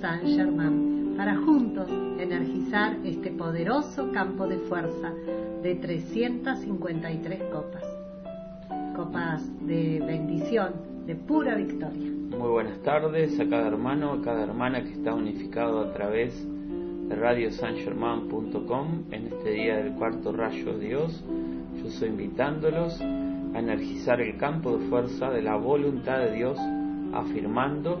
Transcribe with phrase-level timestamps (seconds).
[0.00, 5.12] San Germán para juntos energizar este poderoso campo de fuerza
[5.62, 7.84] de 353 copas.
[8.96, 10.72] Copas de bendición,
[11.06, 12.10] de pura victoria.
[12.30, 16.32] Muy buenas tardes a cada hermano, a cada hermana que está unificado a través
[17.08, 21.22] de radiosangerman.com en este día del cuarto rayo de Dios.
[21.76, 26.58] Yo soy invitándolos a energizar el campo de fuerza de la voluntad de Dios,
[27.12, 28.00] afirmando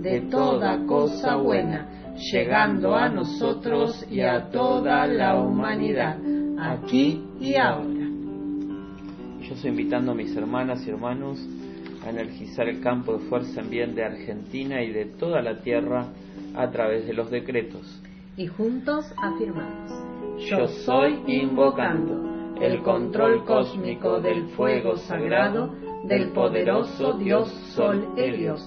[0.00, 6.18] de toda cosa buena, llegando a nosotros y a toda la humanidad,
[6.58, 8.08] aquí y ahora.
[9.40, 11.38] Yo estoy invitando a mis hermanas y hermanos
[12.04, 16.06] a energizar el campo de fuerza en bien de Argentina y de toda la tierra
[16.54, 18.00] a través de los decretos.
[18.36, 19.90] Y juntos afirmamos.
[20.48, 25.74] Yo soy invocando el control cósmico del fuego sagrado
[26.04, 28.66] del poderoso Dios Sol Helios,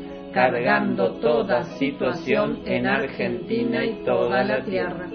[0.33, 5.07] cargando toda situación en Argentina y toda la tierra.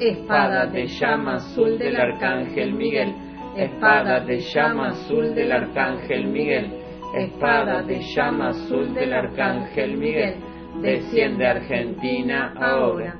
[0.00, 3.14] Espada de llama azul del Arcángel Miguel,
[3.56, 6.72] espada de llama azul del Arcángel Miguel,
[7.14, 10.34] espada de llama azul del Arcángel Miguel,
[10.80, 13.16] desciende Argentina ahora.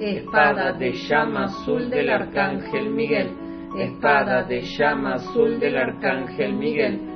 [0.00, 3.30] Espada de llama azul del Arcángel Miguel,
[3.78, 7.15] espada de llama azul del Arcángel Miguel,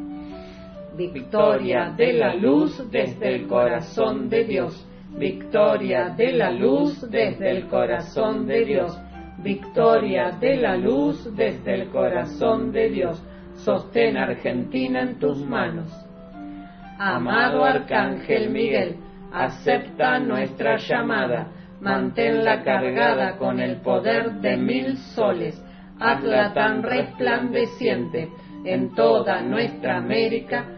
[1.07, 4.87] Victoria de la luz desde el corazón de Dios.
[5.17, 8.97] Victoria de la luz desde el corazón de Dios.
[9.37, 13.23] Victoria de la luz desde el corazón de Dios.
[13.55, 15.91] Sostén Argentina en tus manos.
[16.99, 18.97] Amado Arcángel Miguel,
[19.33, 21.47] acepta nuestra llamada.
[21.79, 25.61] Manténla cargada con el poder de mil soles.
[25.99, 28.29] Hazla tan resplandeciente
[28.65, 30.77] en toda nuestra América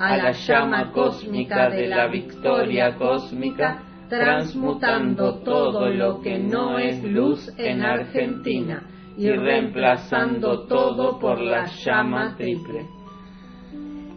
[0.00, 7.52] a la llama cósmica de la victoria cósmica, transmutando todo lo que no es luz
[7.58, 8.82] en Argentina
[9.18, 12.86] y reemplazando todo por la llama triple.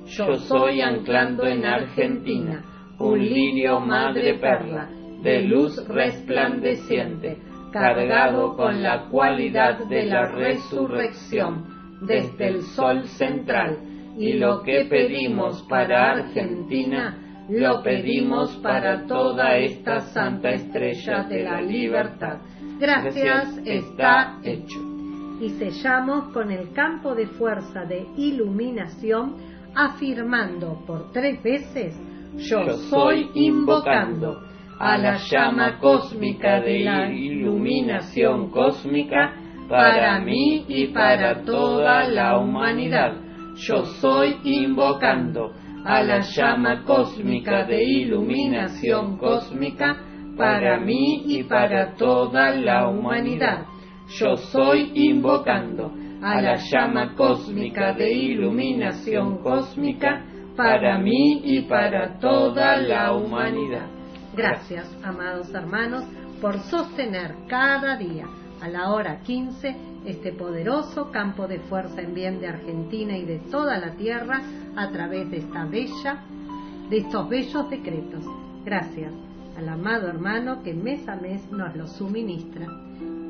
[0.05, 2.63] Yo soy anclando en Argentina
[2.97, 4.89] un lirio madre perla
[5.21, 7.39] de luz resplandeciente,
[7.73, 15.63] cargado con la cualidad de la resurrección desde el sol central y lo que pedimos
[15.63, 22.38] para Argentina, lo pedimos para toda esta santa estrella de la libertad.
[22.79, 24.79] Gracias, está hecho.
[25.41, 29.36] Y sellamos con el campo de fuerza de iluminación,
[29.75, 32.00] afirmando por tres veces,
[32.38, 34.41] yo, soy invocando
[34.79, 39.36] a la llama cósmica de la iluminación cósmica
[39.70, 43.23] para mí y para toda la humanidad.
[43.55, 45.53] Yo soy invocando
[45.86, 49.98] a la llama cósmica de iluminación cósmica
[50.38, 53.65] para mí y para toda la humanidad.
[54.19, 55.91] Yo soy invocando
[56.22, 63.88] a la llama cósmica de iluminación cósmica para mí y para toda la humanidad.
[64.36, 66.03] Gracias, amados hermanos,
[66.41, 68.25] por sostener cada día
[68.62, 73.39] a la hora 15 este poderoso campo de fuerza en bien de Argentina y de
[73.39, 74.41] toda la tierra
[74.75, 76.24] a través de esta bella,
[76.89, 78.24] de estos bellos decretos.
[78.65, 79.12] Gracias
[79.57, 82.67] al amado hermano que mes a mes nos lo suministra.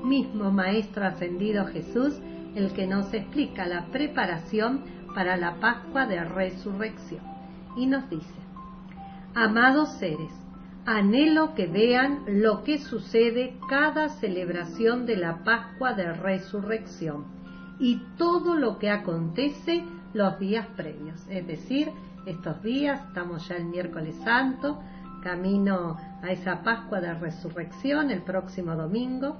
[0.03, 2.19] mismo Maestro Ascendido Jesús
[2.55, 4.83] el que nos explica la preparación
[5.15, 7.21] para la Pascua de Resurrección.
[7.77, 8.27] Y nos dice,
[9.33, 10.31] amados seres,
[10.85, 17.25] anhelo que vean lo que sucede cada celebración de la Pascua de Resurrección
[17.79, 21.25] y todo lo que acontece los días previos.
[21.29, 21.89] Es decir,
[22.25, 24.79] estos días, estamos ya el miércoles santo,
[25.21, 29.37] camino a esa Pascua de Resurrección el próximo domingo,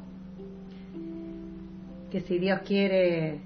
[2.12, 3.42] que si Dios quiere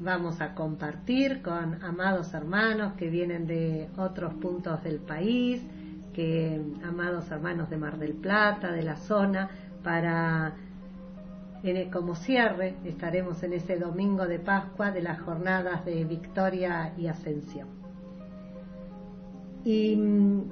[0.00, 5.62] vamos a compartir con amados hermanos que vienen de otros puntos del país,
[6.12, 9.48] que amados hermanos de Mar del Plata, de la zona,
[9.82, 10.54] para
[11.90, 17.83] como cierre estaremos en ese domingo de Pascua de las jornadas de victoria y ascensión.
[19.64, 20.42] Y mm,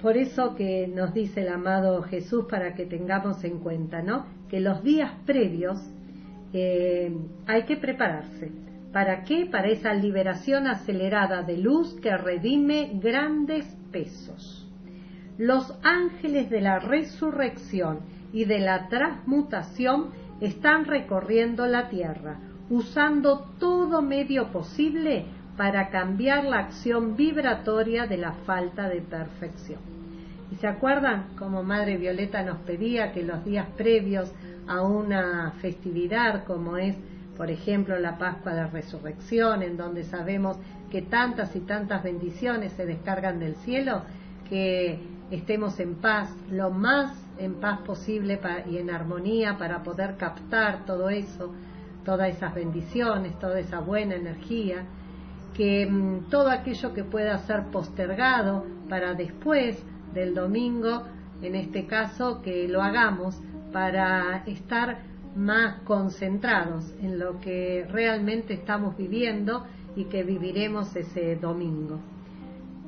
[0.00, 4.26] por eso que nos dice el amado Jesús para que tengamos en cuenta, ¿no?
[4.48, 5.78] Que los días previos
[6.52, 7.12] eh,
[7.46, 8.50] hay que prepararse.
[8.92, 9.46] ¿Para qué?
[9.46, 14.68] Para esa liberación acelerada de luz que redime grandes pesos
[15.38, 18.00] los ángeles de la resurrección
[18.32, 25.24] y de la transmutación están recorriendo la tierra, usando todo medio posible
[25.58, 29.80] para cambiar la acción vibratoria de la falta de perfección.
[30.52, 34.32] ¿Y se acuerdan como Madre Violeta nos pedía que los días previos
[34.68, 36.94] a una festividad como es,
[37.36, 40.56] por ejemplo, la Pascua de Resurrección, en donde sabemos
[40.92, 44.02] que tantas y tantas bendiciones se descargan del cielo,
[44.48, 45.00] que
[45.32, 48.38] estemos en paz, lo más en paz posible
[48.70, 51.52] y en armonía para poder captar todo eso,
[52.04, 54.84] todas esas bendiciones, toda esa buena energía,
[55.58, 59.76] que mm, todo aquello que pueda ser postergado para después
[60.14, 61.02] del domingo,
[61.42, 63.38] en este caso, que lo hagamos
[63.72, 65.00] para estar
[65.36, 71.98] más concentrados en lo que realmente estamos viviendo y que viviremos ese domingo.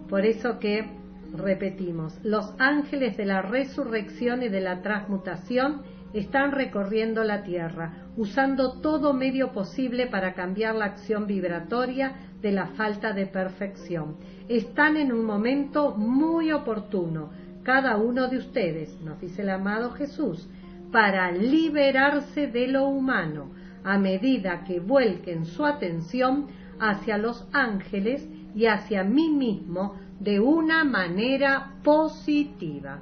[0.08, 1.00] Por eso que
[1.32, 8.80] Repetimos, los ángeles de la resurrección y de la transmutación están recorriendo la tierra, usando
[8.80, 14.16] todo medio posible para cambiar la acción vibratoria de la falta de perfección.
[14.48, 17.30] Están en un momento muy oportuno,
[17.62, 20.48] cada uno de ustedes, nos dice el amado Jesús,
[20.90, 23.50] para liberarse de lo humano,
[23.84, 26.48] a medida que vuelquen su atención
[26.80, 32.98] hacia los ángeles y hacia mí mismo de una manera positiva.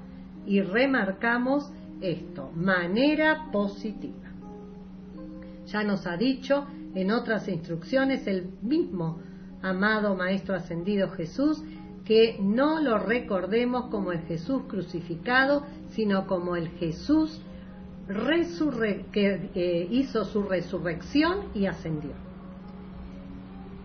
[0.46, 4.28] Y remarcamos esto, manera positiva.
[5.66, 9.20] Ya nos ha dicho en otras instrucciones el mismo
[9.62, 11.62] amado Maestro Ascendido Jesús
[12.04, 17.42] que no lo recordemos como el Jesús crucificado, sino como el Jesús
[19.12, 22.12] que eh, hizo su resurrección y ascendió.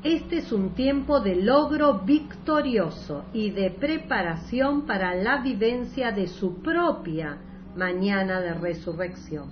[0.04, 6.62] Este es un tiempo de logro victorioso y de preparación para la vivencia de su
[6.62, 7.38] propia
[7.76, 9.50] mañana de resurrección.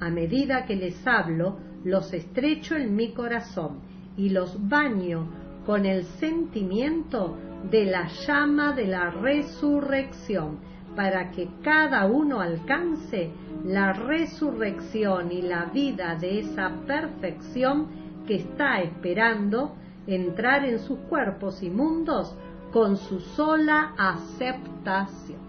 [0.00, 3.80] A medida que les hablo, los estrecho en mi corazón
[4.16, 5.28] y los baño
[5.64, 7.36] con el sentimiento
[7.70, 10.58] de la llama de la resurrección,
[10.94, 13.30] para que cada uno alcance
[13.64, 17.88] la resurrección y la vida de esa perfección
[18.26, 19.74] que está esperando
[20.06, 22.34] entrar en sus cuerpos inmundos
[22.72, 25.45] con su sola aceptación.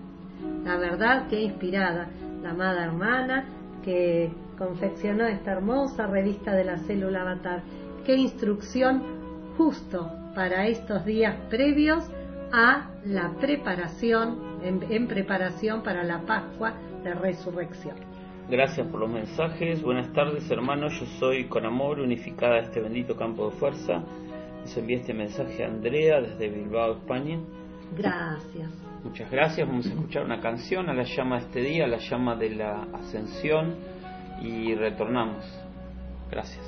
[0.63, 2.09] La verdad que inspirada
[2.41, 3.45] la amada hermana
[3.83, 7.61] que confeccionó esta hermosa revista de la célula avatar.
[8.05, 9.01] Qué instrucción
[9.57, 12.03] justo para estos días previos
[12.51, 17.95] a la preparación, en, en preparación para la Pascua de Resurrección.
[18.49, 19.81] Gracias por los mensajes.
[19.81, 20.93] Buenas tardes, hermanos.
[20.99, 24.03] Yo soy con amor unificada este bendito campo de fuerza.
[24.61, 27.39] Les envié este mensaje a Andrea desde Bilbao, España.
[27.97, 28.86] Gracias.
[29.07, 29.65] Muchas gracias.
[29.65, 32.87] Vamos a escuchar una canción a la llama de este día, la llama de la
[32.93, 33.77] ascensión
[34.41, 35.45] y retornamos.
[36.29, 36.65] Gracias.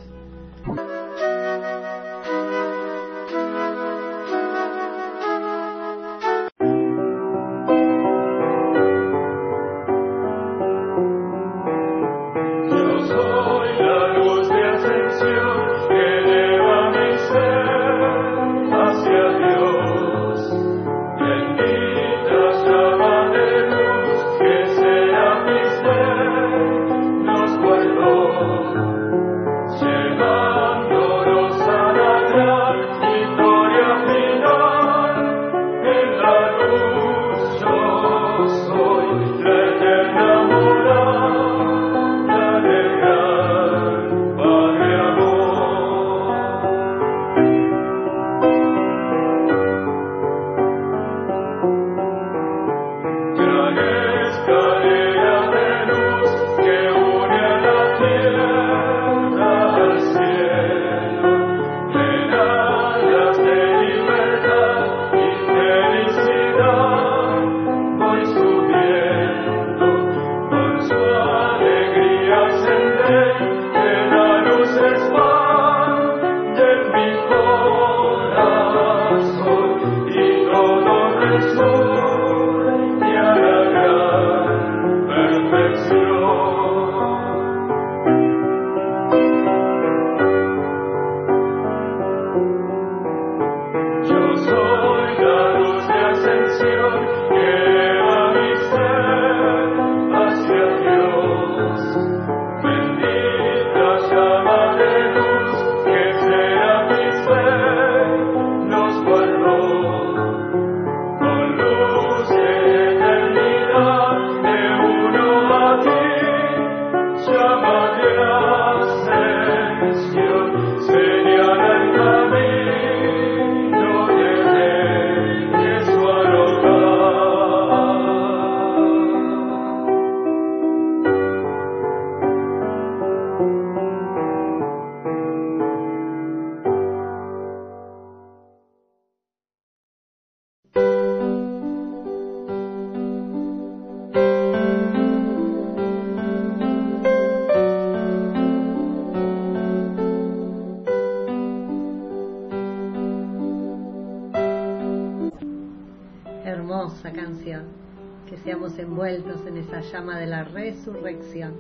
[159.91, 161.53] Llama de la resurrección.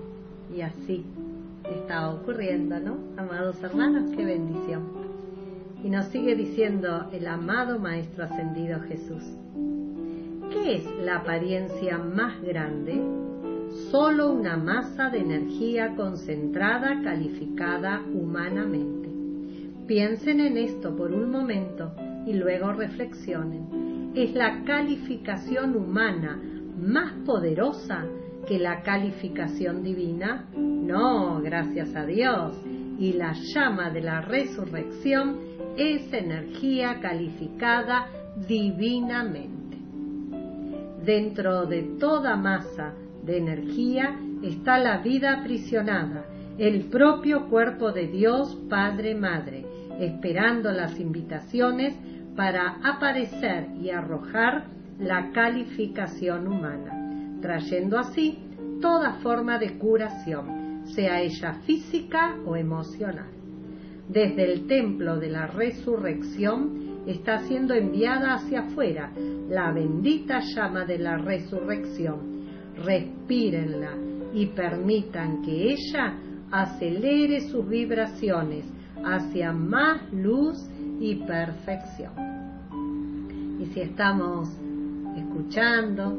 [0.55, 1.05] Y así
[1.63, 2.97] está ocurriendo, ¿no?
[3.17, 4.83] Amados hermanos, qué bendición.
[5.83, 9.23] Y nos sigue diciendo el amado Maestro Ascendido Jesús.
[10.51, 13.01] ¿Qué es la apariencia más grande?
[13.91, 19.09] Solo una masa de energía concentrada calificada humanamente.
[19.85, 21.93] Piensen en esto por un momento
[22.25, 24.11] y luego reflexionen.
[24.15, 26.39] Es la calificación humana
[26.81, 28.05] más poderosa
[28.47, 30.47] que la calificación divina?
[30.55, 32.55] No, gracias a Dios.
[32.99, 35.37] y la llama de la resurrección
[35.77, 38.07] es energía calificada
[38.45, 39.77] divinamente.
[41.05, 46.25] Dentro de toda masa de energía está la vida aprisionada,
[46.57, 49.65] el propio cuerpo de Dios Padre Madre,
[49.97, 51.95] esperando las invitaciones
[52.35, 54.65] para aparecer y arrojar
[54.99, 58.37] la calificación humana, trayendo así
[58.81, 63.29] toda forma de curación, sea ella física o emocional.
[64.07, 69.11] Desde el templo de la resurrección está siendo enviada hacia afuera
[69.49, 72.39] la bendita llama de la resurrección.
[72.83, 73.93] Respírenla
[74.33, 76.17] y permitan que ella
[76.51, 78.65] acelere sus vibraciones
[79.03, 80.57] hacia más luz
[80.99, 82.13] y perfección.
[83.59, 84.49] Y si estamos
[85.19, 86.17] escuchando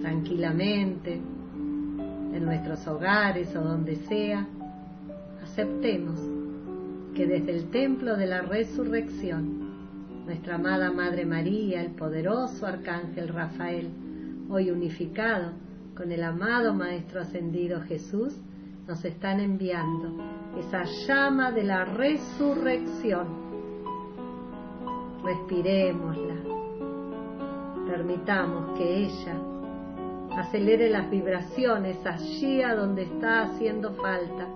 [0.00, 4.46] tranquilamente en nuestros hogares o donde sea,
[5.42, 6.18] aceptemos
[7.14, 13.88] que desde el templo de la resurrección, nuestra amada Madre María, el poderoso Arcángel Rafael,
[14.50, 15.52] hoy unificado
[15.96, 18.34] con el amado Maestro Ascendido Jesús,
[18.86, 20.16] nos están enviando
[20.58, 23.26] esa llama de la resurrección.
[25.24, 26.27] Respiremosla,
[27.88, 29.34] permitamos que ella
[30.36, 34.46] acelere las vibraciones allí a donde está haciendo falta,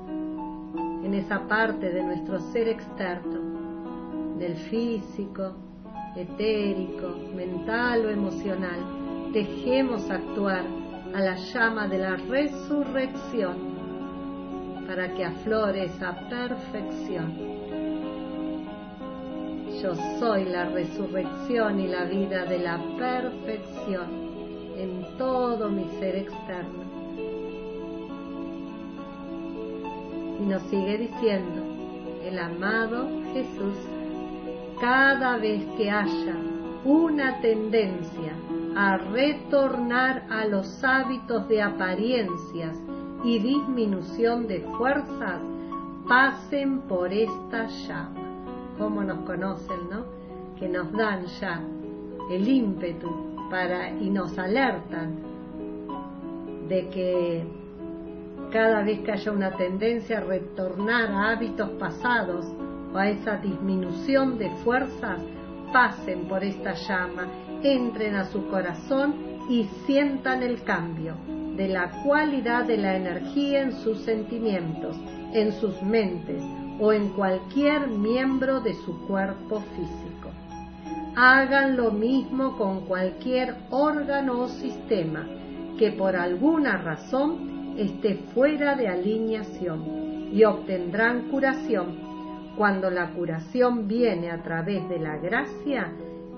[1.02, 5.54] en esa parte de nuestro ser externo, del físico,
[6.14, 9.32] etérico, mental o emocional.
[9.32, 10.64] Dejemos actuar
[11.14, 13.72] a la llama de la resurrección
[14.86, 17.61] para que aflore esa perfección.
[19.82, 24.06] Yo soy la resurrección y la vida de la perfección
[24.78, 26.84] en todo mi ser externo.
[30.38, 31.62] Y nos sigue diciendo
[32.24, 33.76] el amado Jesús,
[34.80, 36.36] cada vez que haya
[36.84, 38.34] una tendencia
[38.76, 42.78] a retornar a los hábitos de apariencias
[43.24, 45.40] y disminución de fuerzas,
[46.06, 48.21] pasen por esta llama.
[48.82, 50.04] Como nos conocen, ¿no?
[50.58, 51.62] Que nos dan ya
[52.32, 55.18] el ímpetu para y nos alertan
[56.66, 57.46] de que
[58.50, 62.44] cada vez que haya una tendencia a retornar a hábitos pasados
[62.92, 65.20] o a esa disminución de fuerzas,
[65.72, 67.28] pasen por esta llama,
[67.62, 69.14] entren a su corazón
[69.48, 71.14] y sientan el cambio
[71.56, 74.96] de la cualidad de la energía en sus sentimientos,
[75.32, 76.42] en sus mentes
[76.82, 80.30] o en cualquier miembro de su cuerpo físico.
[81.14, 85.24] Hagan lo mismo con cualquier órgano o sistema
[85.78, 92.10] que por alguna razón esté fuera de alineación y obtendrán curación.
[92.56, 95.92] Cuando la curación viene a través de la gracia,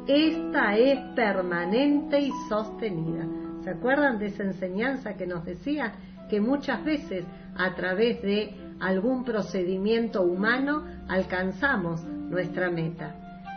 [0.07, 3.27] esta es permanente y sostenida.
[3.63, 5.95] ¿Se acuerdan de esa enseñanza que nos decía
[6.29, 7.25] que muchas veces
[7.57, 13.15] a través de algún procedimiento humano alcanzamos nuestra meta?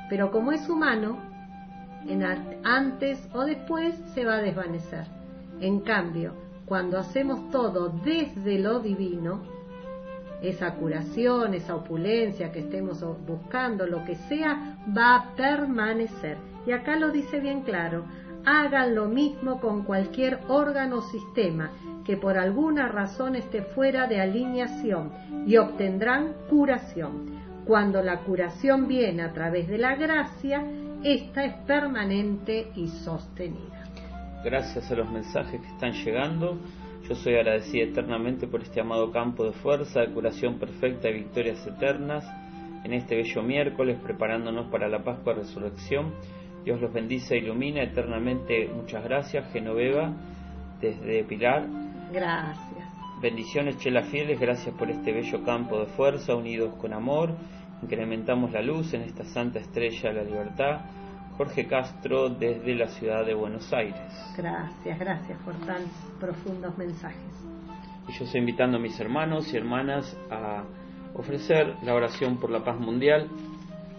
[0.09, 1.19] Pero como es humano,
[2.07, 2.23] en
[2.63, 5.05] antes o después se va a desvanecer.
[5.59, 6.33] En cambio,
[6.65, 9.41] cuando hacemos todo desde lo divino,
[10.41, 16.37] esa curación, esa opulencia que estemos buscando, lo que sea, va a permanecer.
[16.65, 18.05] Y acá lo dice bien claro,
[18.45, 21.71] hagan lo mismo con cualquier órgano o sistema
[22.07, 25.11] que por alguna razón esté fuera de alineación
[25.45, 27.37] y obtendrán curación.
[27.65, 30.63] Cuando la curación viene a través de la gracia,
[31.03, 33.83] esta es permanente y sostenida.
[34.43, 36.57] Gracias a los mensajes que están llegando,
[37.07, 41.67] yo soy agradecida eternamente por este amado campo de fuerza, de curación perfecta y victorias
[41.67, 42.25] eternas
[42.83, 46.13] en este bello miércoles, preparándonos para la Pascua Resurrección
[46.67, 48.67] Dios los bendice e ilumina eternamente.
[48.67, 50.11] Muchas gracias, Genoveva,
[50.81, 51.65] desde Pilar.
[52.11, 52.87] Gracias.
[53.21, 57.35] Bendiciones, Chela Fieles, gracias por este bello campo de fuerza, unidos con amor.
[57.81, 60.81] Incrementamos la luz en esta santa estrella de la libertad.
[61.37, 64.01] Jorge Castro, desde la ciudad de Buenos Aires.
[64.35, 65.83] Gracias, gracias por tan
[66.19, 67.45] profundos mensajes.
[68.07, 70.63] Y yo estoy invitando a mis hermanos y hermanas a
[71.13, 73.29] ofrecer la oración por la paz mundial,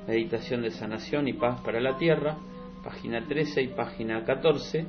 [0.06, 2.36] meditación de sanación y paz para la tierra
[2.82, 4.86] página 13 y página 14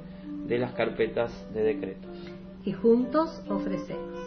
[0.47, 2.38] de las carpetas de decretos.
[2.65, 4.19] Y juntos ofrecemos.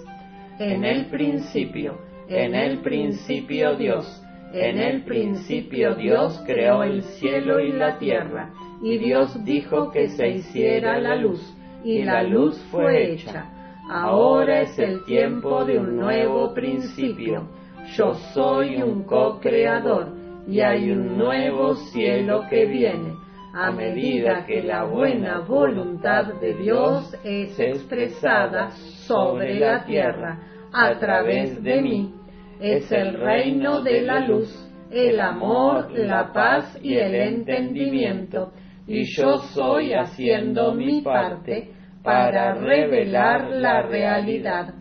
[0.58, 7.72] En el principio, en el principio Dios, en el principio Dios creó el cielo y
[7.72, 8.50] la tierra,
[8.82, 11.40] y Dios dijo que se hiciera la luz,
[11.84, 13.50] y la luz fue hecha.
[13.90, 17.48] Ahora es el tiempo de un nuevo principio.
[17.96, 20.14] Yo soy un co-creador
[20.46, 23.11] y hay un nuevo cielo que viene
[23.54, 28.70] a medida que la buena voluntad de Dios es expresada
[29.06, 30.38] sobre la tierra
[30.72, 32.14] a través de mí.
[32.60, 34.48] Es el reino de la luz,
[34.90, 38.52] el amor, la paz y el entendimiento.
[38.86, 44.74] Y yo soy haciendo mi parte para revelar la realidad.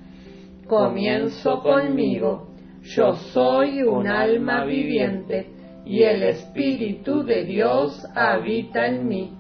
[0.65, 2.47] Comienzo conmigo.
[2.83, 5.60] Yo soy un alma viviente
[5.91, 9.33] y el Espíritu de Dios habita en mí.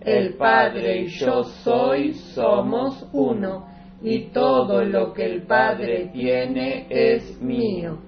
[0.00, 3.66] El Padre y yo soy somos uno,
[4.02, 7.98] y todo lo que el Padre tiene es mío.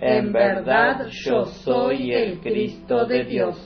[0.00, 3.56] En verdad yo soy el Cristo de Dios.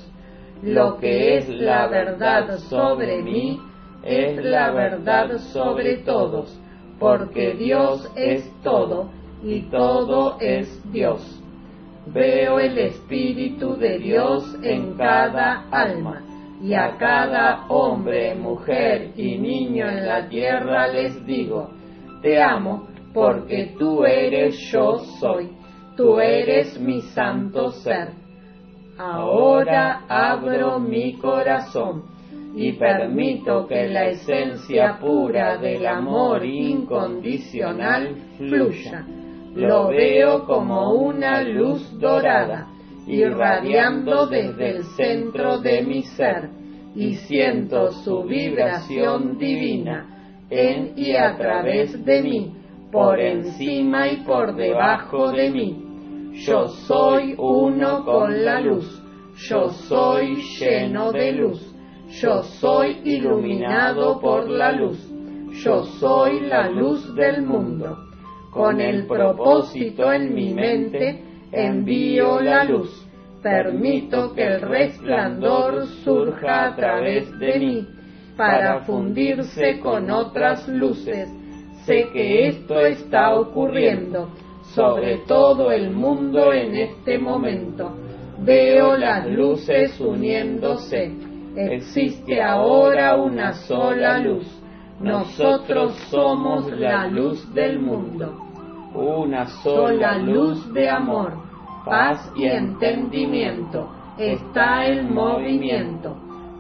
[0.63, 3.61] Lo que es la verdad sobre mí
[4.03, 6.59] es la verdad sobre todos,
[6.99, 9.11] porque Dios es todo
[9.45, 11.42] y todo es Dios
[12.07, 16.23] veo el Espíritu de Dios en cada alma,
[16.63, 21.71] y a cada hombre, mujer y niño en la tierra les digo,
[22.23, 25.51] te amo porque tú eres yo soy,
[25.97, 28.11] tú eres mi santo ser.
[28.97, 32.05] Ahora abro mi corazón
[32.55, 39.05] y permito que la esencia pura del amor incondicional fluya
[39.55, 42.69] lo veo como una luz dorada,
[43.07, 46.49] irradiando desde el centro de mi ser,
[46.95, 52.53] y siento su vibración divina en y a través de mí,
[52.91, 56.33] por encima y por debajo de mí.
[56.47, 59.03] Yo soy uno con la luz,
[59.49, 61.75] yo soy lleno de luz,
[62.21, 64.99] yo soy iluminado por la luz,
[65.63, 68.12] yo soy la luz del mundo
[68.53, 73.09] con el propósito en mi mente, envío la luz.
[73.43, 77.89] Permito que el resplandor surja a través de mí
[78.37, 81.31] para fundirse con otras luces.
[81.87, 84.29] Sé que esto está ocurriendo
[84.75, 87.97] sobre todo el mundo en este momento.
[88.39, 91.11] Veo las luces uniéndose.
[91.57, 94.62] Existe ahora una sola luz
[95.03, 98.39] nosotros somos la luz del mundo,
[98.95, 101.35] una sola luz de amor,
[101.85, 103.91] paz y entendimiento.
[104.17, 106.17] Está el movimiento,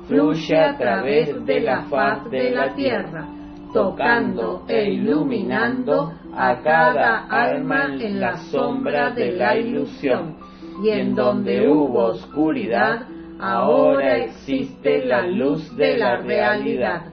[0.08, 3.28] fluye a través de la faz de la tierra,
[3.72, 10.36] tocando e iluminando a cada alma en la sombra de la ilusión.
[10.82, 13.06] Y en donde hubo oscuridad,
[13.38, 17.11] ahora existe la luz de la realidad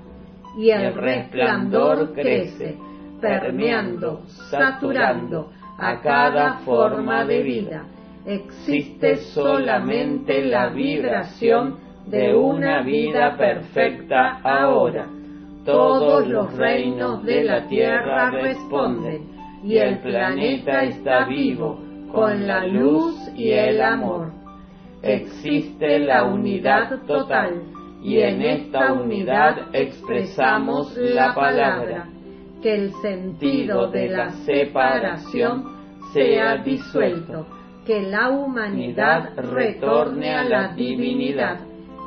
[0.57, 2.77] y el resplandor crece,
[3.21, 7.85] permeando, saturando a cada forma de vida.
[8.25, 15.07] Existe solamente la vibración de una vida perfecta ahora.
[15.65, 19.29] Todos los reinos de la tierra responden
[19.63, 21.79] y el planeta está vivo
[22.11, 24.31] con la luz y el amor.
[25.01, 27.61] Existe la unidad total
[28.01, 32.07] y en esta unidad expresamos la palabra,
[32.61, 35.63] que el sentido de la separación
[36.13, 37.45] sea disuelto,
[37.85, 41.59] que la humanidad retorne a la divinidad,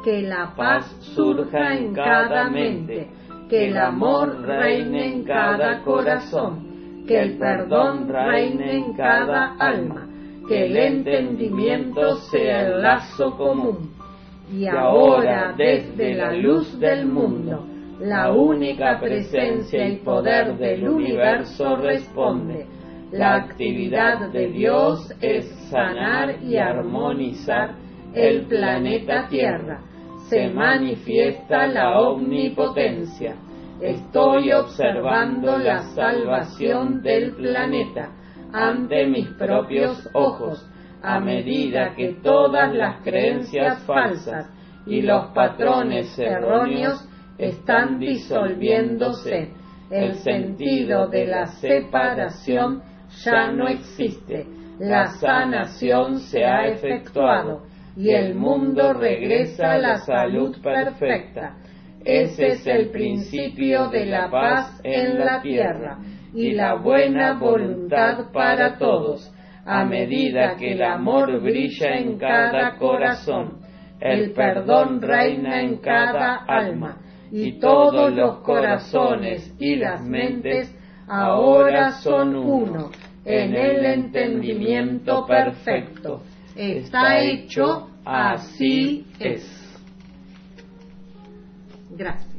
[0.05, 3.09] que la paz surja en cada mente,
[3.49, 10.09] que el amor reine en cada corazón, que el perdón reine en cada alma,
[10.49, 14.02] que el entendimiento sea el lazo común
[14.51, 17.67] y ahora desde la luz del mundo,
[18.01, 22.67] la única presencia y poder del universo responde.
[23.13, 27.75] La actividad de Dios es sanar y armonizar
[28.15, 29.81] el planeta Tierra.
[30.29, 33.37] Se manifiesta la omnipotencia.
[33.81, 38.11] Estoy observando la salvación del planeta
[38.53, 40.67] ante mis propios ojos
[41.03, 44.49] a medida que todas las creencias falsas
[44.87, 49.51] y los patrones erróneos están disolviéndose.
[49.91, 52.83] El sentido de la separación
[53.25, 54.47] ya no existe.
[54.79, 57.65] La sanación se ha efectuado
[57.97, 61.57] y el mundo regresa a la salud perfecta.
[62.05, 65.99] Ese es el principio de la paz en la tierra
[66.33, 69.31] y la buena voluntad para todos
[69.65, 73.61] a medida que el amor brilla en cada corazón,
[74.01, 76.99] el perdón reina en cada alma,
[77.31, 80.75] y todos los corazones y las mentes
[81.09, 82.91] ahora son uno,
[83.25, 86.23] en el entendimiento perfecto.
[86.57, 89.49] Está hecho, así es.
[91.91, 92.33] Gracias.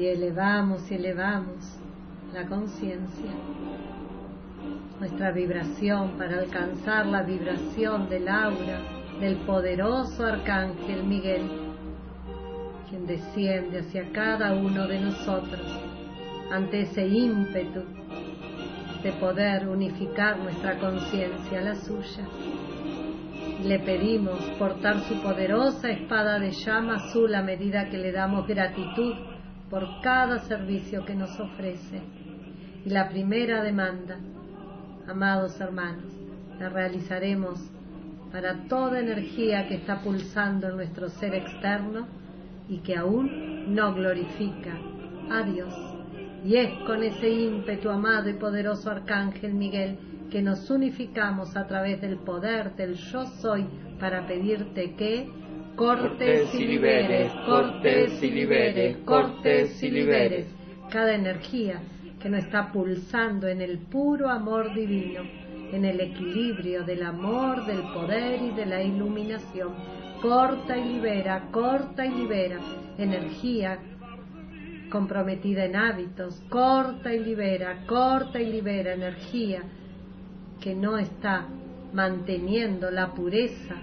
[0.00, 1.78] Y elevamos y elevamos
[2.32, 3.32] la conciencia,
[4.98, 8.80] nuestra vibración para alcanzar la vibración del aura
[9.20, 11.42] del poderoso arcángel Miguel,
[12.88, 15.66] quien desciende hacia cada uno de nosotros
[16.50, 17.82] ante ese ímpetu
[19.02, 22.26] de poder unificar nuestra conciencia a la suya.
[23.62, 29.29] Le pedimos portar su poderosa espada de llama azul a medida que le damos gratitud
[29.70, 32.02] por cada servicio que nos ofrece.
[32.84, 34.18] Y la primera demanda,
[35.06, 36.12] amados hermanos,
[36.58, 37.60] la realizaremos
[38.32, 42.06] para toda energía que está pulsando en nuestro ser externo
[42.68, 44.76] y que aún no glorifica
[45.30, 45.74] a Dios.
[46.44, 49.98] Y es con ese ímpetu, amado y poderoso Arcángel Miguel,
[50.30, 53.66] que nos unificamos a través del poder del yo soy
[53.98, 55.28] para pedirte que
[55.76, 60.46] cortes y liberes, cortes y liberes, cortes y liberes,
[60.90, 61.80] cada energía
[62.20, 65.22] que no está pulsando en el puro amor divino,
[65.72, 69.74] en el equilibrio del amor, del poder y de la iluminación.
[70.20, 72.58] Corta y libera, corta y libera
[72.98, 73.78] energía
[74.90, 79.62] comprometida en hábitos, corta y libera, corta y libera energía
[80.60, 81.46] que no está
[81.94, 83.76] manteniendo la pureza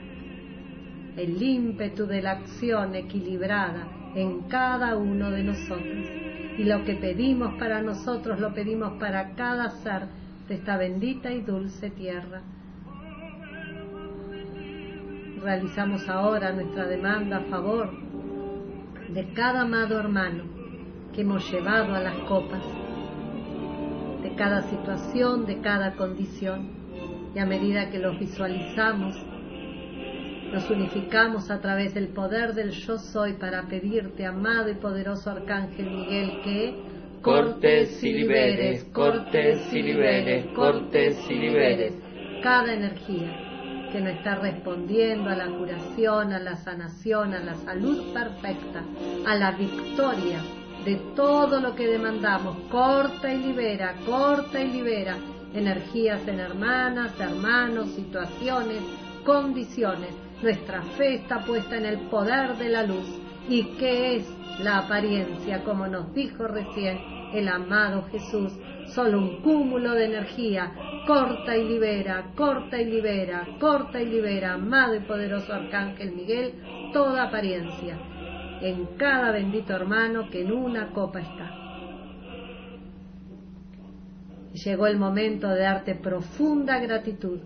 [1.17, 6.07] el ímpetu de la acción equilibrada en cada uno de nosotros.
[6.57, 10.07] Y lo que pedimos para nosotros lo pedimos para cada ser
[10.47, 12.41] de esta bendita y dulce tierra.
[15.41, 17.91] Realizamos ahora nuestra demanda a favor
[19.09, 20.43] de cada amado hermano
[21.13, 22.63] que hemos llevado a las copas,
[24.21, 26.69] de cada situación, de cada condición.
[27.33, 29.15] Y a medida que los visualizamos,
[30.51, 35.89] nos unificamos a través del poder del yo soy para pedirte, amado y poderoso Arcángel
[35.89, 36.75] Miguel, que
[37.21, 41.93] cortes y liberes, cortes y liberes, cortes y liberes
[42.41, 48.13] cada energía que no está respondiendo a la curación, a la sanación, a la salud
[48.13, 48.83] perfecta,
[49.25, 50.41] a la victoria
[50.85, 52.57] de todo lo que demandamos.
[52.69, 55.17] Corta y libera, corta y libera
[55.53, 58.81] energías en hermanas, hermanos, situaciones,
[59.25, 60.26] condiciones.
[60.41, 63.07] Nuestra fe está puesta en el poder de la luz.
[63.49, 65.63] ¿Y qué es la apariencia?
[65.63, 66.99] Como nos dijo recién
[67.33, 68.53] el amado Jesús,
[68.87, 70.71] solo un cúmulo de energía,
[71.07, 76.53] corta y libera, corta y libera, corta y libera, amado y poderoso Arcángel Miguel,
[76.93, 77.97] toda apariencia,
[78.61, 81.51] en cada bendito hermano que en una copa está.
[84.53, 87.39] Llegó el momento de darte profunda gratitud,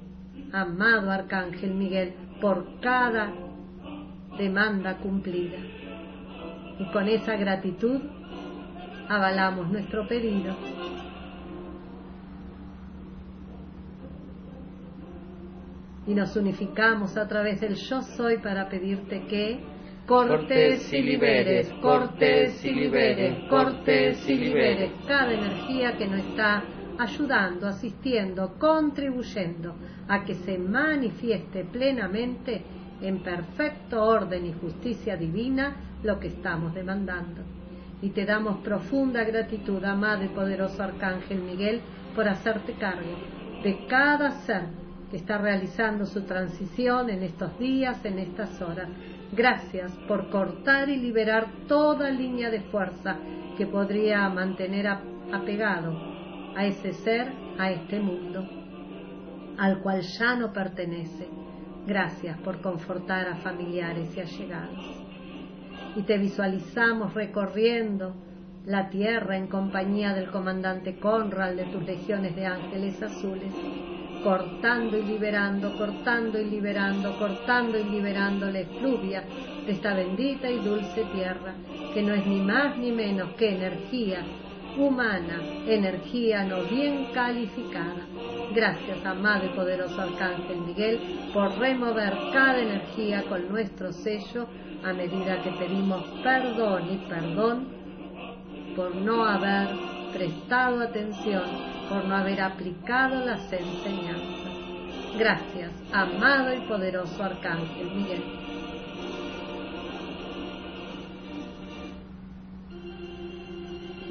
[0.54, 3.32] amado Arcángel Miguel, por cada
[4.38, 5.58] demanda cumplida.
[6.80, 8.02] Y con esa gratitud
[9.08, 10.56] avalamos nuestro pedido.
[16.08, 19.60] Y nos unificamos a través del yo soy para pedirte que
[20.08, 26.64] cortes y liberes, cortes y liberes, cortes y liberes cada energía que no está
[27.02, 29.74] ayudando, asistiendo, contribuyendo
[30.08, 32.62] a que se manifieste plenamente
[33.02, 37.42] en perfecto orden y justicia divina lo que estamos demandando.
[38.04, 41.82] Y te damos profunda gratitud, amado y poderoso Arcángel Miguel,
[42.16, 43.18] por hacerte cargo
[43.64, 44.64] de cada ser
[45.10, 48.90] que está realizando su transición en estos días, en estas horas.
[49.32, 53.18] Gracias por cortar y liberar toda línea de fuerza
[53.58, 56.11] que podría mantener apegado
[56.56, 58.48] a ese ser, a este mundo,
[59.58, 61.28] al cual ya no pertenece.
[61.86, 65.04] Gracias por confortar a familiares y allegados.
[65.96, 68.16] Y te visualizamos recorriendo
[68.66, 73.52] la tierra en compañía del comandante Conrad de tus legiones de ángeles azules,
[74.24, 79.24] cortando y liberando, cortando y liberando, cortando y liberando la efluvia
[79.66, 81.56] de esta bendita y dulce tierra,
[81.94, 84.24] que no es ni más ni menos que energía
[84.78, 88.06] humana, energía no bien calificada.
[88.54, 91.00] Gracias, amado y poderoso Arcángel Miguel,
[91.34, 94.48] por remover cada energía con nuestro sello
[94.84, 97.68] a medida que pedimos perdón y perdón
[98.76, 99.70] por no haber
[100.14, 101.44] prestado atención,
[101.90, 104.52] por no haber aplicado las enseñanzas.
[105.18, 108.41] Gracias, amado y poderoso Arcángel Miguel.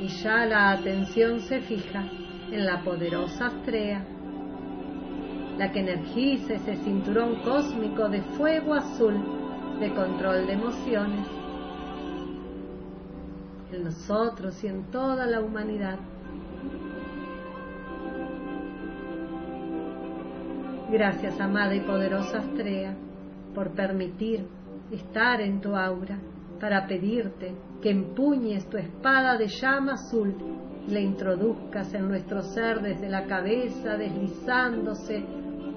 [0.01, 2.05] Y ya la atención se fija
[2.51, 4.03] en la poderosa Astrea,
[5.59, 9.14] la que energiza ese cinturón cósmico de fuego azul
[9.78, 11.26] de control de emociones
[13.72, 15.98] en nosotros y en toda la humanidad.
[20.90, 22.96] Gracias, amada y poderosa Astrea,
[23.55, 24.46] por permitir
[24.90, 26.18] estar en tu aura
[26.59, 30.35] para pedirte que empuñes tu espada de llama azul
[30.87, 35.24] y la introduzcas en nuestro ser desde la cabeza, deslizándose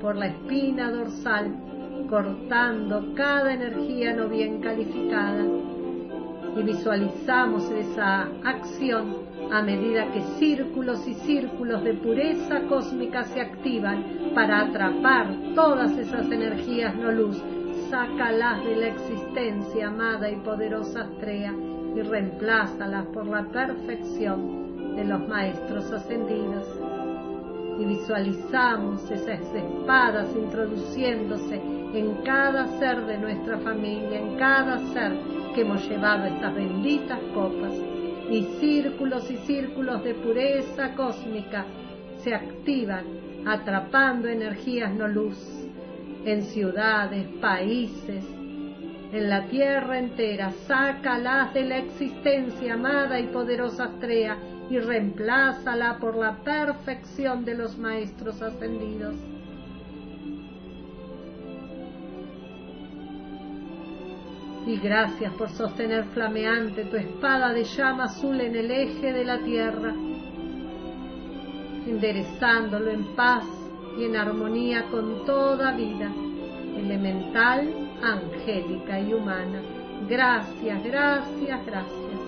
[0.02, 5.44] por la espina dorsal, cortando cada energía no bien calificada.
[6.56, 14.32] Y visualizamos esa acción a medida que círculos y círculos de pureza cósmica se activan
[14.36, 17.42] para atrapar todas esas energías no luz
[17.94, 21.54] sácalas de la existencia, amada y poderosa Astrea,
[21.96, 26.68] y reemplázalas por la perfección de los maestros ascendidos.
[27.80, 35.14] Y visualizamos esas espadas introduciéndose en cada ser de nuestra familia, en cada ser
[35.54, 37.74] que hemos llevado estas benditas copas,
[38.30, 41.66] y círculos y círculos de pureza cósmica
[42.18, 43.06] se activan
[43.46, 45.38] atrapando energías no luz
[46.26, 48.24] en ciudades, países,
[49.14, 54.38] en la tierra entera, sácalas de la existencia, amada y poderosa Astrea,
[54.72, 59.14] y reemplázala por la perfección de los maestros ascendidos.
[64.66, 69.38] Y gracias por sostener flameante tu espada de llama azul en el eje de la
[69.44, 69.94] tierra,
[71.86, 73.46] enderezándolo en paz
[73.96, 76.12] y en armonía con toda vida,
[76.78, 79.62] elemental, angélica y humana.
[80.10, 82.20] Gracias, gracias, gracias.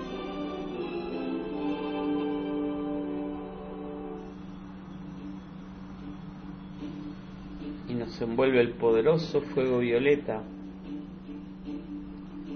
[7.90, 10.42] Y nos envuelve el poderoso fuego violeta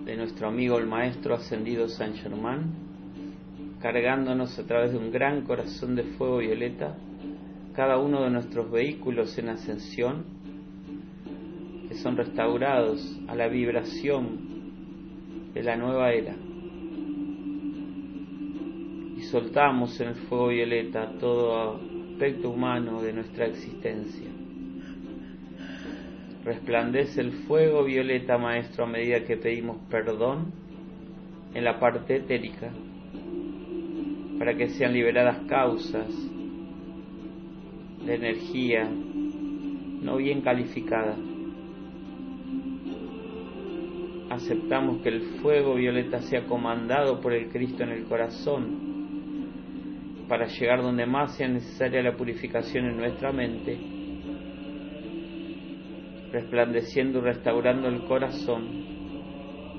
[0.05, 2.74] de nuestro amigo el Maestro Ascendido San Germán,
[3.82, 6.95] cargándonos a través de un gran corazón de fuego violeta
[7.76, 10.38] cada uno de nuestros vehículos en ascensión,
[12.02, 16.36] son restaurados a la vibración de la nueva era.
[19.18, 21.78] Y soltamos en el fuego violeta toda
[22.20, 24.28] aspecto humano de nuestra existencia.
[26.43, 30.52] Resplandece el fuego violeta, Maestro, a medida que pedimos perdón
[31.54, 32.74] en la parte etérica,
[34.38, 36.10] para que sean liberadas causas
[38.06, 38.89] de energía
[40.02, 41.16] no bien calificada.
[44.39, 48.79] Aceptamos que el fuego violeta sea comandado por el Cristo en el corazón
[50.29, 53.77] para llegar donde más sea necesaria la purificación en nuestra mente,
[56.31, 58.65] resplandeciendo y restaurando el corazón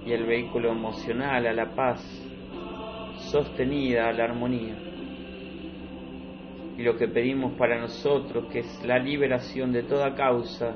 [0.04, 2.04] y el vehículo emocional a la paz,
[3.32, 4.76] sostenida a la armonía.
[6.76, 10.74] Y lo que pedimos para nosotros, que es la liberación de toda causa,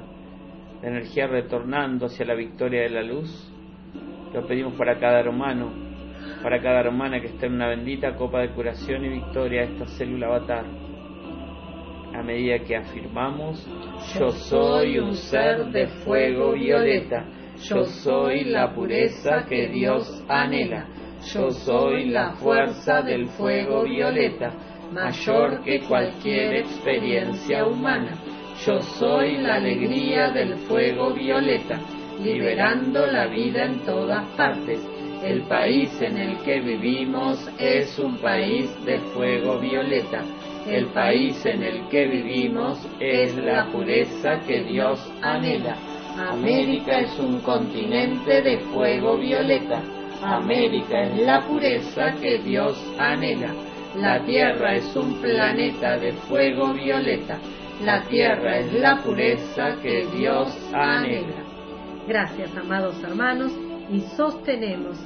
[0.80, 3.50] de energía retornando hacia la victoria de la luz,
[4.34, 5.72] lo pedimos para cada hermano,
[6.42, 10.26] para cada hermana que está en una bendita copa de curación y victoria esta célula
[10.26, 10.64] avatar.
[12.12, 13.64] A medida que afirmamos,
[14.18, 17.24] yo soy un ser de fuego violeta,
[17.68, 20.86] yo soy la pureza que Dios anhela,
[21.32, 24.52] yo soy la fuerza del fuego violeta,
[24.92, 28.16] mayor que cualquier experiencia humana.
[28.64, 31.80] Yo soy la alegría del fuego violeta,
[32.22, 34.80] liberando la vida en todas partes
[35.24, 40.22] el país en el que vivimos es un país de fuego violeta.
[40.68, 45.76] El país en el que vivimos es la pureza que Dios anhela.
[46.30, 49.82] América es un continente de fuego violeta.
[50.22, 53.54] América es la pureza que Dios anhela.
[53.96, 57.38] La Tierra es un planeta de fuego violeta.
[57.82, 61.43] La Tierra es la pureza que Dios anhela.
[62.06, 63.50] Gracias, amados hermanos,
[63.90, 65.02] y sostenemos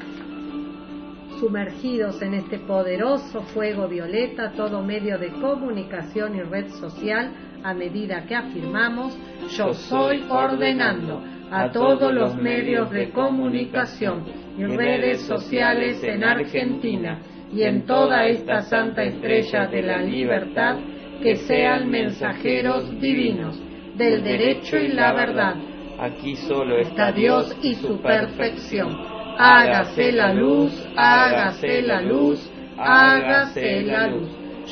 [1.38, 7.32] sumergidos en este poderoso fuego violeta, todo medio de comunicación y red social,
[7.62, 9.16] a medida que afirmamos,
[9.56, 11.22] yo soy ordenando
[11.52, 14.24] a todos los medios de comunicación
[14.58, 17.20] y redes sociales en Argentina
[17.52, 20.78] y en toda esta santa estrella de la libertad
[21.22, 23.56] que sean mensajeros divinos
[23.96, 25.54] del derecho y la verdad.
[25.98, 28.96] Aquí solo está Dios y su perfección.
[29.36, 34.28] hágase la luz, hágase la luz, hágase la luz.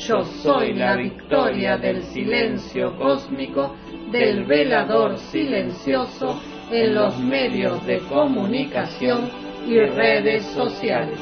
[0.07, 3.75] Yo soy la victoria del silencio cósmico,
[4.11, 6.39] del velador silencioso
[6.71, 9.29] en los medios de comunicación
[9.67, 11.19] y redes sociales.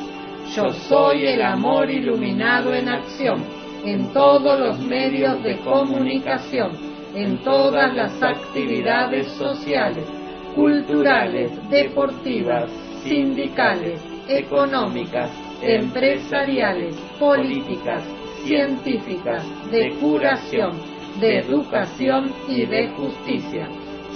[0.56, 3.44] Yo soy el amor iluminado en acción
[3.86, 10.06] en todos los medios de comunicación, en todas las actividades sociales,
[10.54, 12.70] culturales, deportivas,
[13.04, 18.04] sindicales, económicas, empresariales, políticas,
[18.44, 20.74] científicas, de curación,
[21.20, 23.70] de educación y de justicia.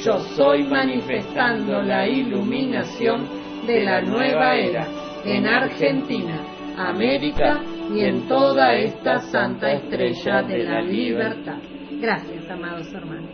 [0.03, 3.27] Yo soy manifestando la iluminación
[3.65, 4.87] de la nueva era
[5.25, 6.41] en Argentina,
[6.77, 7.61] América
[7.93, 11.57] y en toda esta santa estrella de la libertad.
[11.99, 13.29] Gracias, amados hermanos.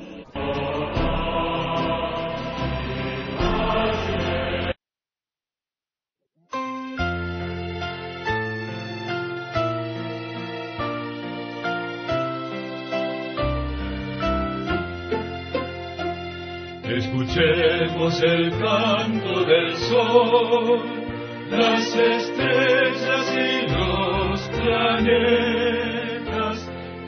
[16.88, 20.80] Escuchemos el canto del sol,
[21.50, 26.05] las estrellas y los planetas.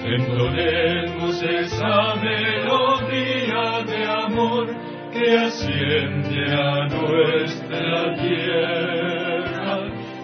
[0.10, 4.68] Entonemos esa melodía de amor
[5.12, 9.80] que asciende a nuestra tierra.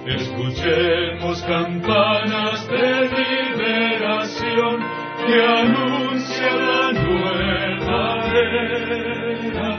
[0.05, 4.79] Escuchemos campanas de liberación
[5.27, 8.01] que anuncian la nueva
[9.43, 9.71] era,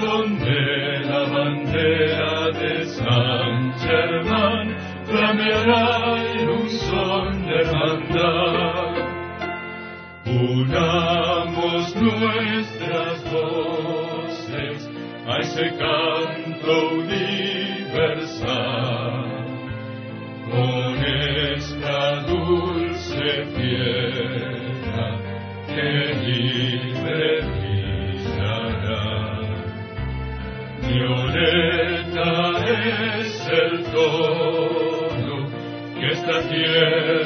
[0.00, 6.12] donde la bandera de San Germán flameará
[10.42, 14.90] Unamos nuestras voces
[15.24, 17.92] a ese canto universal
[20.50, 20.96] con
[21.54, 25.06] esta dulce piedra
[25.68, 25.88] que
[26.24, 27.24] libre
[28.26, 28.98] brillará.
[30.88, 32.30] Violeta
[33.20, 35.36] es el tono
[36.00, 37.22] que esta tierra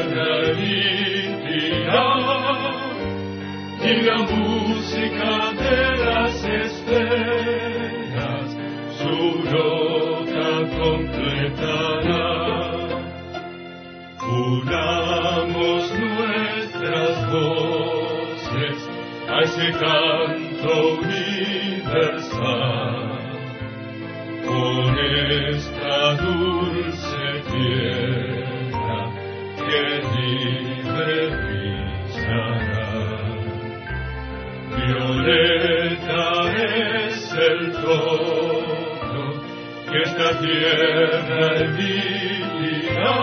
[3.86, 7.76] y la música de las estrellas
[8.98, 12.26] su nota completará.
[14.28, 18.78] Unamos nuestras voces
[19.44, 22.65] ese canto universal,
[40.16, 43.18] esta tierra emitirá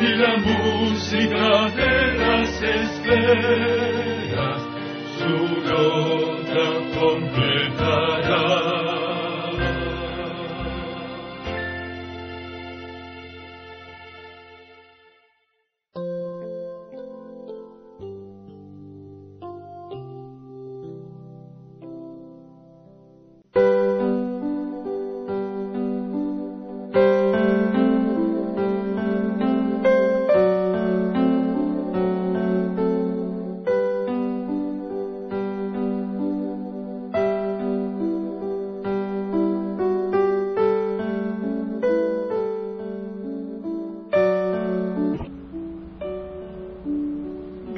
[0.00, 3.80] y la música de las esferas
[5.18, 5.34] su
[5.68, 6.66] nota
[6.98, 7.69] completará.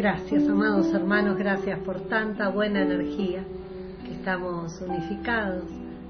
[0.02, 3.44] Gracias, amados hermanos, gracias por tanta buena energía
[4.04, 5.62] que estamos unificados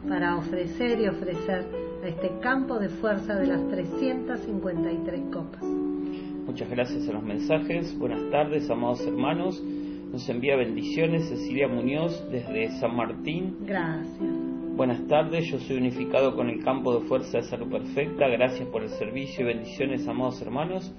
[0.09, 1.66] para ofrecer y ofrecer
[2.03, 5.62] a este campo de fuerza de las 353 copas.
[5.62, 7.95] Muchas gracias a los mensajes.
[7.99, 9.62] Buenas tardes, amados hermanos.
[9.62, 13.59] Nos envía bendiciones Cecilia Muñoz desde San Martín.
[13.66, 14.53] Gracias.
[14.74, 18.26] Buenas tardes, yo soy unificado con el campo de fuerza de salud perfecta.
[18.26, 20.90] Gracias por el servicio y bendiciones, amados hermanos.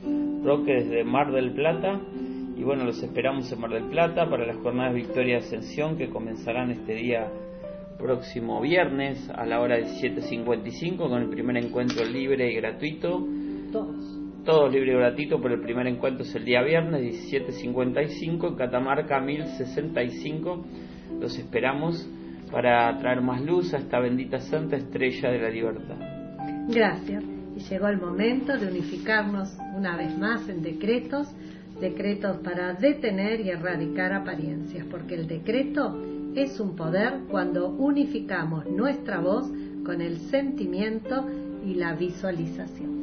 [0.44, 2.00] Roque desde Mar del Plata.
[2.64, 6.08] Y bueno, los esperamos en Mar del Plata para las jornadas Victoria y Ascensión que
[6.08, 7.30] comenzarán este día
[7.98, 13.28] próximo viernes a la hora 17.55 con el primer encuentro libre y gratuito.
[13.70, 14.18] Todos.
[14.46, 17.02] Todos libre y gratuito, pero el primer encuentro es el día viernes
[17.34, 20.66] 17.55 en Catamarca 1065.
[21.20, 22.10] Los esperamos
[22.50, 25.98] para traer más luz a esta bendita santa estrella de la libertad.
[26.70, 27.26] Gracias.
[27.58, 31.28] Y llegó el momento de unificarnos una vez más en decretos
[31.80, 35.98] decretos para detener y erradicar apariencias, porque el decreto
[36.36, 39.50] es un poder cuando unificamos nuestra voz
[39.86, 41.26] con el sentimiento
[41.66, 42.94] y la visualización.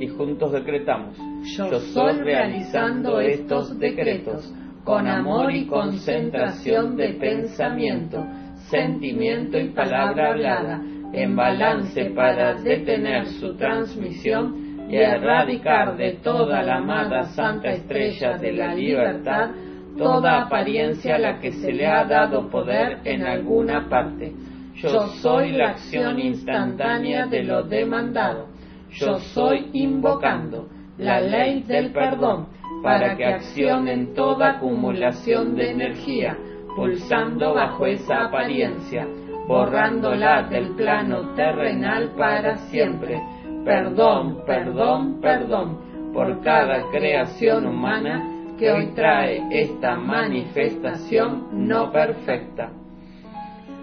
[0.00, 1.16] Y juntos decretamos,
[1.56, 4.52] yo, soy realizando estos decretos
[4.84, 8.24] con amor y concentración de pensamiento,
[8.68, 14.61] sentimiento y palabra hablada, en balance para detener su transmisión
[14.92, 19.48] y erradicar de toda la amada Santa Estrella de la Libertad
[19.96, 24.34] toda apariencia a la que se le ha dado poder en alguna parte.
[24.74, 28.48] Yo soy la acción instantánea de lo demandado.
[28.90, 30.68] Yo soy invocando
[30.98, 32.48] la ley del perdón
[32.82, 36.36] para que accionen toda acumulación de energía,
[36.76, 39.06] pulsando bajo esa apariencia,
[39.48, 43.18] borrándola del plano terrenal para siempre
[43.64, 45.78] perdón, perdón, perdón
[46.12, 52.70] por cada creación humana que hoy trae esta manifestación no perfecta.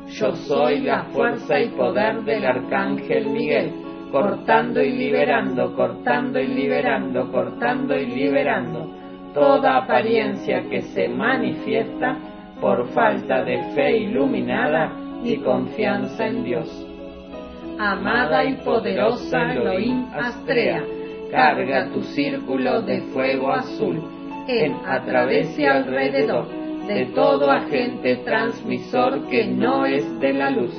[0.08, 3.72] Yo soy la fuerza y poder del Arcángel Miguel,
[4.12, 8.92] cortando y liberando, cortando y liberando, cortando y liberando
[9.34, 12.18] toda apariencia que se manifiesta
[12.60, 14.92] por falta de fe iluminada
[15.24, 16.89] y confianza en Dios
[17.80, 20.84] amada y poderosa Elohim Astrea,
[21.32, 24.04] carga tu círculo de fuego azul
[24.50, 26.50] en, a través y alrededor
[26.88, 30.74] de todo agente transmisor que no es de la luz.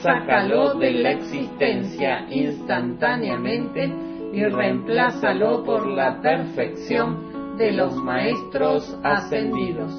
[0.00, 3.92] Sácalo de la existencia instantáneamente
[4.32, 9.92] y reemplázalo por la perfección de los maestros ascendidos.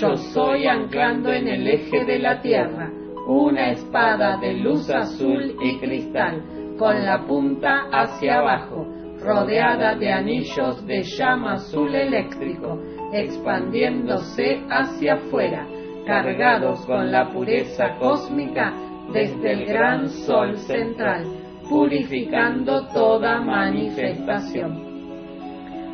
[0.00, 2.90] Yo soy anclando en el eje de la tierra
[3.30, 6.42] una espada de luz azul y cristal,
[6.76, 8.86] con la punta hacia abajo,
[9.20, 12.80] rodeada de anillos de llama azul eléctrico,
[13.12, 15.64] expandiéndose hacia afuera,
[16.06, 18.72] cargados con la pureza cósmica
[19.12, 21.24] desde el gran sol central,
[21.68, 24.90] purificando toda manifestación.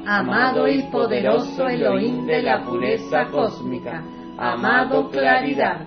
[0.07, 4.03] Amado y poderoso Elohim de la pureza cósmica,
[4.39, 5.87] amado claridad,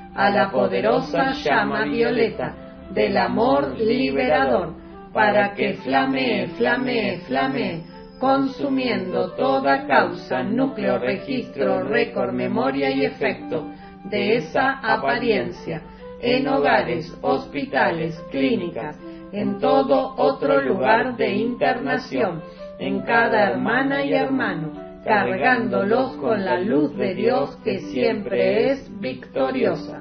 [0.15, 2.55] a la poderosa llama violeta
[2.93, 4.73] del amor liberador,
[5.13, 7.83] para que flamee, flamee, flamee,
[8.19, 13.67] consumiendo toda causa, núcleo, registro, récord, memoria y efecto
[14.05, 15.81] de esa apariencia
[16.21, 18.97] en hogares, hospitales, clínicas,
[19.31, 22.41] en todo otro lugar de internación,
[22.79, 24.71] en cada hermana y hermano,
[25.03, 29.99] cargándolos con la luz de Dios que siempre es victoriosa.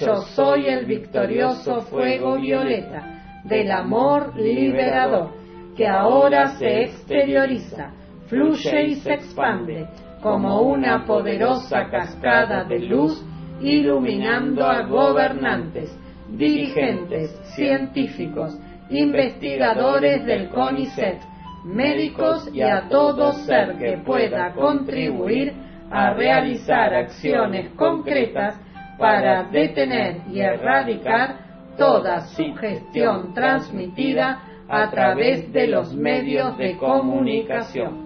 [0.00, 5.30] Yo soy el victorioso fuego violeta del amor liberador,
[5.76, 7.92] que ahora se exterioriza,
[8.26, 9.86] fluye y se expande
[10.22, 13.24] como una poderosa cascada de luz
[13.60, 15.96] iluminando a gobernantes,
[16.30, 18.58] dirigentes, científicos,
[18.90, 21.18] investigadores del CONICET,
[21.64, 25.52] médicos y a todo ser que pueda contribuir
[25.90, 28.60] a realizar acciones concretas
[28.98, 31.44] para detener y erradicar
[31.76, 38.04] toda sugestión transmitida a través de los medios de comunicación.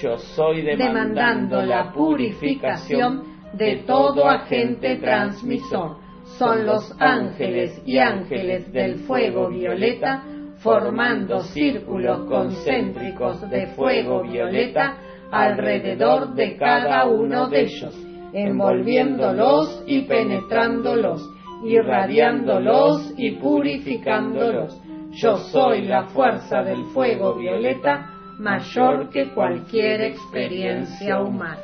[0.00, 5.98] Yo soy demandando la purificación de todo agente transmisor.
[6.38, 10.22] Son los ángeles y ángeles del fuego violeta
[10.64, 14.96] formando círculos concéntricos de fuego violeta
[15.30, 17.94] alrededor de cada uno de ellos,
[18.32, 21.22] envolviéndolos y penetrándolos,
[21.64, 24.80] irradiándolos y purificándolos.
[25.10, 31.60] Yo soy la fuerza del fuego violeta mayor que cualquier experiencia humana.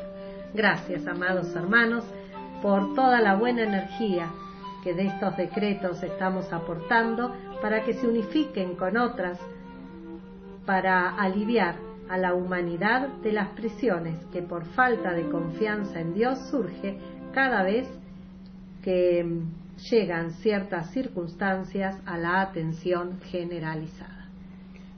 [0.53, 2.05] Gracias, amados hermanos,
[2.61, 4.29] por toda la buena energía
[4.83, 7.31] que de estos decretos estamos aportando
[7.61, 9.39] para que se unifiquen con otras
[10.65, 11.75] para aliviar
[12.09, 16.97] a la humanidad de las prisiones que por falta de confianza en Dios surge
[17.33, 17.87] cada vez
[18.83, 19.25] que
[19.89, 24.27] llegan ciertas circunstancias a la atención generalizada.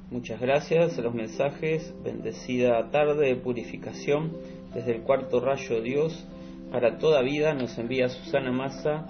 [0.10, 0.98] Muchas gracias.
[0.98, 4.32] Los mensajes, bendecida tarde de purificación
[4.74, 6.28] desde el cuarto rayo Dios
[6.72, 9.06] para toda vida nos envía Susana Massa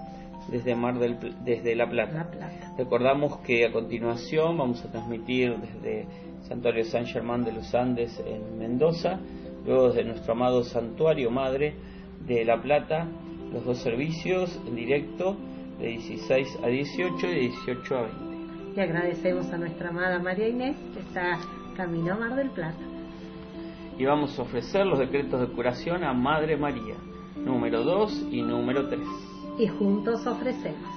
[0.50, 2.30] desde Mar del desde La Plata.
[2.78, 6.06] Recordamos que a continuación vamos a transmitir desde
[6.48, 9.20] Santuario San Germán de los Andes en Mendoza,
[9.66, 11.76] luego desde nuestro amado Santuario Madre
[12.26, 13.08] de La Plata,
[13.52, 15.38] los dos servicios en directo
[15.80, 18.18] de 16 a 18 y de 18 a 20.
[18.76, 21.40] Y agradecemos a nuestra amada María Inés que está
[21.76, 22.94] camino a Mar del Plata
[23.98, 26.96] y vamos a ofrecer los decretos de curación a Madre María,
[27.38, 29.00] número 2 y número 3.
[29.58, 30.90] Y juntos ofrecemos.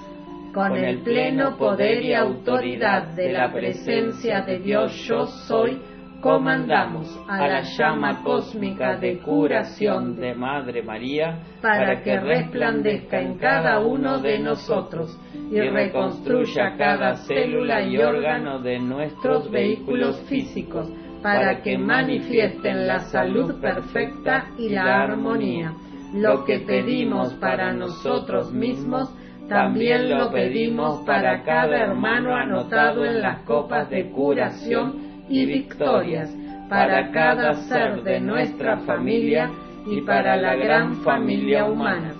[0.53, 5.79] Con, el pleno poder y autoridad de la presencia de Dios yo soy,
[6.21, 13.79] comandamos a la llama cósmica de curación de Madre María para que resplandezca en cada
[13.79, 15.15] uno de nosotros
[15.51, 20.89] y reconstruya cada célula y órgano de nuestros vehículos físicos
[21.21, 25.73] para que manifiesten la salud perfecta y la armonía.
[26.13, 29.13] Lo que pedimos para nosotros mismos,
[29.49, 36.33] también lo pedimos para cada hermano anotado en las copas de curación y victorias,
[36.69, 39.49] para cada ser de nuestra familia
[39.85, 42.13] y para la gran familia humana.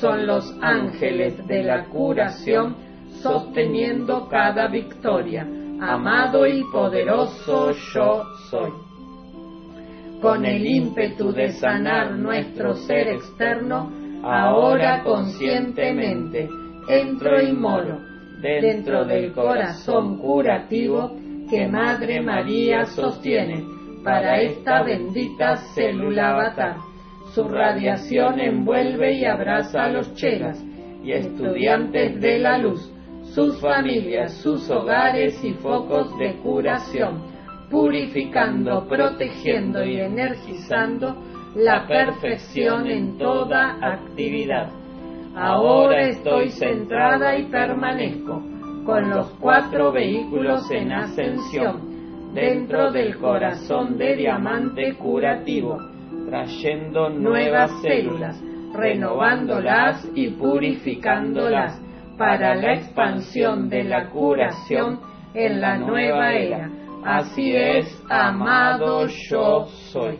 [0.00, 2.76] Son los ángeles de la curación
[3.22, 5.46] sosteniendo cada victoria
[5.80, 8.89] amado y poderoso yo soy.
[10.20, 13.90] Con el ímpetu de sanar nuestro ser externo,
[14.22, 16.48] ahora conscientemente
[16.88, 17.98] entro y moro
[18.42, 21.16] dentro del corazón curativo
[21.48, 23.64] que Madre María sostiene
[24.04, 26.76] para esta bendita célula avatar.
[27.34, 30.62] Su radiación envuelve y abraza a los chelas
[31.02, 32.92] y estudiantes de la luz
[33.34, 37.22] sus familias, sus hogares y focos de curación,
[37.70, 41.16] purificando, protegiendo y energizando
[41.54, 44.70] la perfección en toda actividad.
[45.34, 48.42] Ahora estoy centrada y permanezco
[48.84, 55.78] con los cuatro vehículos en ascensión dentro del corazón de diamante curativo,
[56.28, 58.40] trayendo nuevas células,
[58.74, 61.80] renovándolas y purificándolas
[62.16, 65.00] para la expansión de la curación
[65.34, 66.70] en la nueva era.
[67.04, 70.18] Así es, amado yo soy.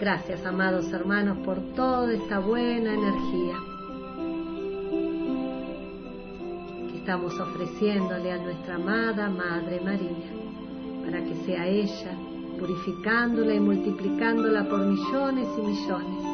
[0.00, 3.56] Gracias, amados hermanos, por toda esta buena energía
[6.90, 10.30] que estamos ofreciéndole a nuestra amada Madre María,
[11.04, 12.16] para que sea ella
[12.58, 16.24] purificándola y multiplicándola por millones y millones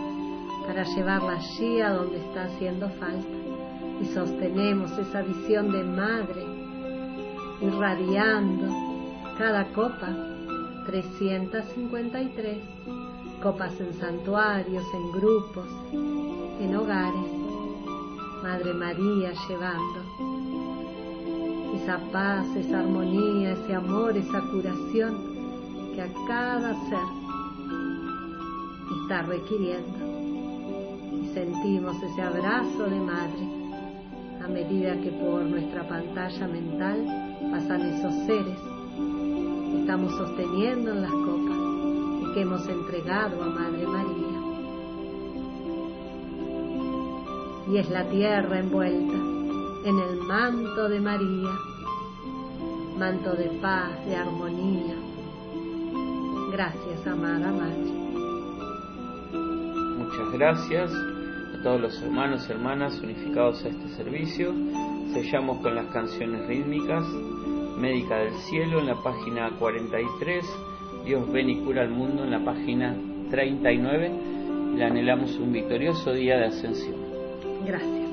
[0.65, 3.37] para llevarla allí a donde está haciendo falta.
[4.01, 6.56] Y sostenemos esa visión de madre
[7.61, 8.67] irradiando
[9.39, 10.09] cada copa
[10.87, 12.59] 353
[13.43, 17.31] copas en santuarios, en grupos, en hogares.
[18.43, 20.01] Madre María llevando
[21.75, 27.07] esa paz, esa armonía, ese amor, esa curación que a cada ser
[29.03, 29.99] está requiriendo.
[31.23, 33.49] Y sentimos ese abrazo de madre
[34.45, 37.26] a medida que por nuestra pantalla mental
[37.57, 41.57] pasan esos seres que estamos sosteniendo en las copas
[42.21, 44.41] y que hemos entregado a Madre María.
[47.73, 49.17] Y es la tierra envuelta
[49.87, 51.51] en el manto de María,
[52.99, 54.97] manto de paz, de armonía,
[56.53, 57.91] Gracias, amada Madre.
[59.99, 64.55] Muchas gracias a todos los hermanos y hermanas unificados a este servicio.
[65.13, 67.07] Sellamos con las canciones rítmicas
[67.77, 70.45] Médica del Cielo en la página 43,
[71.05, 72.97] Dios ven y cura al mundo en la página
[73.31, 74.13] 39
[74.73, 76.97] y le anhelamos un victorioso día de ascensión.
[77.67, 78.06] Gracias.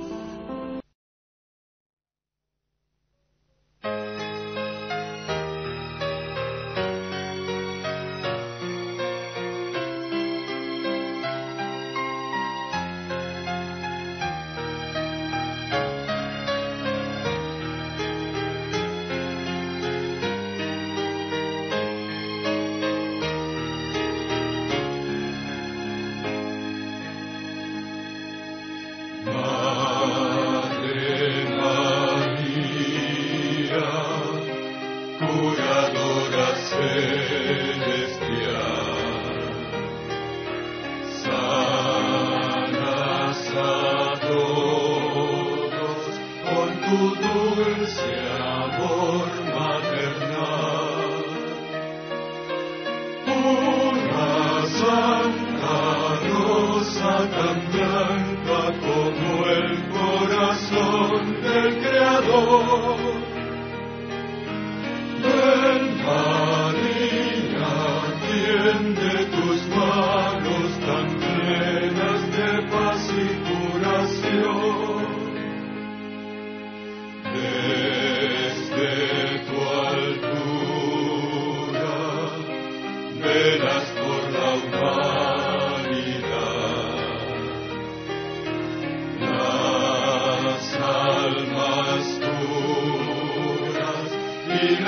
[94.66, 94.84] in